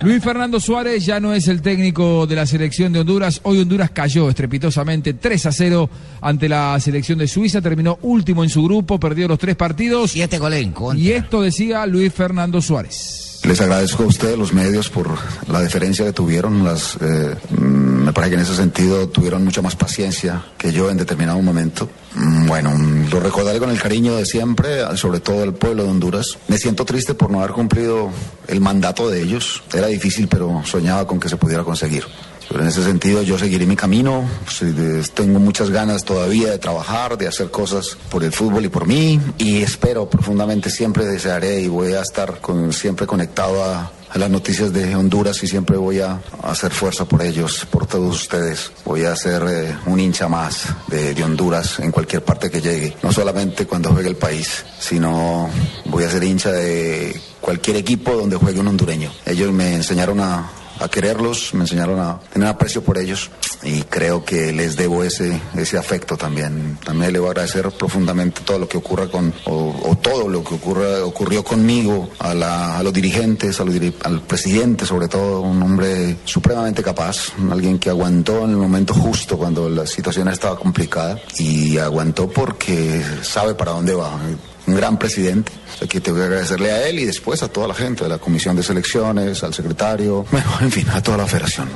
Luis 0.00 0.22
Fernando 0.22 0.60
Suárez 0.60 1.04
ya 1.06 1.20
no 1.20 1.32
es 1.32 1.48
el 1.48 1.62
técnico 1.62 2.26
de 2.26 2.36
la 2.36 2.46
selección 2.46 2.92
de 2.92 3.00
Honduras. 3.00 3.40
Hoy 3.44 3.60
Honduras 3.60 3.90
cayó 3.90 4.28
estrepitosamente 4.28 5.14
3 5.14 5.46
a 5.46 5.52
0 5.52 5.90
ante 6.20 6.48
la 6.48 6.78
selección 6.80 7.18
de 7.18 7.28
Suiza. 7.28 7.60
Terminó 7.60 7.98
último 8.02 8.44
en 8.44 8.50
su 8.50 8.62
grupo, 8.62 9.00
perdió 9.00 9.28
los 9.28 9.38
tres 9.38 9.56
partidos. 9.56 10.10
Siete 10.12 10.38
goles 10.38 10.62
en 10.62 10.72
contra. 10.72 11.02
Y 11.02 11.12
esto 11.12 11.40
decía 11.40 11.86
Luis 11.86 12.12
Fernando 12.12 12.60
Suárez. 12.60 13.40
Les 13.44 13.60
agradezco 13.60 14.04
a 14.04 14.06
ustedes, 14.06 14.38
los 14.38 14.54
medios, 14.54 14.88
por 14.88 15.18
la 15.48 15.60
deferencia 15.60 16.04
que 16.06 16.12
tuvieron. 16.12 16.64
Las, 16.64 16.96
eh, 17.00 17.34
me 18.04 18.12
parece 18.12 18.30
que 18.30 18.36
en 18.36 18.42
ese 18.42 18.54
sentido 18.54 19.08
tuvieron 19.08 19.44
mucha 19.44 19.62
más 19.62 19.76
paciencia 19.76 20.44
que 20.58 20.72
yo 20.72 20.90
en 20.90 20.96
determinado 20.96 21.40
momento. 21.40 21.88
Bueno, 22.46 22.72
lo 23.10 23.20
recordaré 23.20 23.58
con 23.58 23.70
el 23.70 23.80
cariño 23.80 24.16
de 24.16 24.26
siempre, 24.26 24.82
sobre 24.96 25.20
todo 25.20 25.42
el 25.42 25.54
pueblo 25.54 25.84
de 25.84 25.90
Honduras. 25.90 26.38
Me 26.48 26.58
siento 26.58 26.84
triste 26.84 27.14
por 27.14 27.30
no 27.30 27.40
haber 27.40 27.52
cumplido 27.52 28.10
el 28.46 28.60
mandato 28.60 29.08
de 29.08 29.22
ellos. 29.22 29.62
Era 29.72 29.86
difícil, 29.88 30.28
pero 30.28 30.62
soñaba 30.64 31.06
con 31.06 31.18
que 31.18 31.28
se 31.28 31.36
pudiera 31.36 31.64
conseguir. 31.64 32.04
Pero 32.48 32.60
en 32.60 32.68
ese 32.68 32.84
sentido 32.84 33.22
yo 33.22 33.38
seguiré 33.38 33.66
mi 33.66 33.74
camino, 33.74 34.28
tengo 35.14 35.40
muchas 35.40 35.70
ganas 35.70 36.04
todavía 36.04 36.50
de 36.50 36.58
trabajar, 36.58 37.16
de 37.16 37.26
hacer 37.26 37.50
cosas 37.50 37.96
por 38.10 38.22
el 38.22 38.32
fútbol 38.32 38.64
y 38.66 38.68
por 38.68 38.86
mí 38.86 39.18
y 39.38 39.62
espero 39.62 40.08
profundamente, 40.08 40.68
siempre 40.68 41.06
desearé 41.06 41.60
y 41.60 41.68
voy 41.68 41.94
a 41.94 42.02
estar 42.02 42.40
con, 42.40 42.72
siempre 42.72 43.06
conectado 43.06 43.64
a, 43.64 43.90
las 44.14 44.30
noticias 44.30 44.72
de 44.72 44.94
Honduras 44.94 45.42
y 45.42 45.46
siempre 45.46 45.76
voy 45.76 46.00
a, 46.00 46.20
hacer 46.42 46.72
fuerza 46.72 47.04
por 47.04 47.22
ellos, 47.22 47.66
por 47.70 47.86
todos 47.86 48.22
ustedes. 48.22 48.72
Voy 48.84 49.04
a 49.04 49.16
ser 49.16 49.42
eh, 49.48 49.76
un 49.86 49.98
hincha 49.98 50.28
más 50.28 50.66
de, 50.86 51.14
de, 51.14 51.24
Honduras 51.24 51.80
en 51.80 51.90
cualquier 51.90 52.22
parte 52.22 52.50
que 52.50 52.60
llegue, 52.60 52.96
no 53.02 53.12
solamente 53.12 53.66
cuando 53.66 53.90
juegue 53.90 54.08
el 54.08 54.16
país, 54.16 54.64
sino 54.78 55.48
voy 55.86 56.04
a 56.04 56.10
ser 56.10 56.22
hincha 56.22 56.52
de 56.52 57.20
cualquier 57.40 57.76
equipo 57.76 58.12
donde 58.12 58.36
juegue 58.36 58.60
un 58.60 58.68
hondureño. 58.68 59.10
Ellos 59.26 59.52
me 59.52 59.74
enseñaron 59.74 60.20
a 60.20 60.50
a 60.80 60.88
quererlos, 60.88 61.54
me 61.54 61.62
enseñaron 61.62 62.00
a 62.00 62.20
tener 62.32 62.48
aprecio 62.48 62.82
por 62.82 62.98
ellos 62.98 63.30
y 63.62 63.82
creo 63.82 64.24
que 64.24 64.52
les 64.52 64.76
debo 64.76 65.04
ese, 65.04 65.40
ese 65.56 65.78
afecto 65.78 66.16
también. 66.16 66.78
También 66.84 67.12
le 67.12 67.18
voy 67.18 67.28
a 67.28 67.30
agradecer 67.30 67.70
profundamente 67.70 68.42
todo 68.44 68.58
lo 68.58 68.68
que 68.68 68.76
ocurra 68.76 69.08
con, 69.08 69.32
o, 69.46 69.74
o 69.84 69.96
todo 69.96 70.28
lo 70.28 70.44
que 70.44 70.54
ocurra, 70.54 71.04
ocurrió 71.04 71.42
conmigo, 71.44 72.10
a, 72.18 72.34
la, 72.34 72.78
a 72.78 72.82
los 72.82 72.92
dirigentes, 72.92 73.60
a 73.60 73.64
los, 73.64 73.74
al 74.02 74.22
presidente 74.22 74.86
sobre 74.86 75.08
todo, 75.08 75.40
un 75.40 75.62
hombre 75.62 76.16
supremamente 76.24 76.82
capaz, 76.82 77.32
alguien 77.50 77.78
que 77.78 77.90
aguantó 77.90 78.44
en 78.44 78.50
el 78.50 78.56
momento 78.56 78.94
justo 78.94 79.38
cuando 79.38 79.68
la 79.68 79.86
situación 79.86 80.28
estaba 80.28 80.56
complicada 80.56 81.20
y 81.38 81.78
aguantó 81.78 82.28
porque 82.28 83.02
sabe 83.22 83.54
para 83.54 83.72
dónde 83.72 83.94
va 83.94 84.18
un 84.66 84.74
gran 84.74 84.98
presidente. 84.98 85.52
Aquí 85.82 86.00
tengo 86.00 86.18
que 86.18 86.24
agradecerle 86.24 86.70
a 86.70 86.88
él 86.88 86.98
y 86.98 87.04
después 87.04 87.42
a 87.42 87.48
toda 87.48 87.68
la 87.68 87.74
gente 87.74 88.04
de 88.04 88.10
la 88.10 88.18
Comisión 88.18 88.56
de 88.56 88.62
Selecciones, 88.62 89.42
al 89.42 89.54
secretario, 89.54 90.24
bueno, 90.30 90.46
en 90.60 90.70
fin, 90.70 90.88
a 90.90 91.02
toda 91.02 91.18
la 91.18 91.26
federación. 91.26 91.68